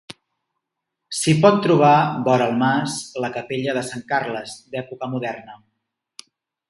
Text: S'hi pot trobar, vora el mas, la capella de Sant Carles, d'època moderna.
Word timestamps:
S'hi 1.17 1.33
pot 1.43 1.59
trobar, 1.65 1.91
vora 2.29 2.47
el 2.53 2.57
mas, 2.63 2.95
la 3.25 3.31
capella 3.37 3.77
de 3.79 3.85
Sant 3.91 4.05
Carles, 4.15 4.57
d'època 4.73 5.11
moderna. 5.13 5.61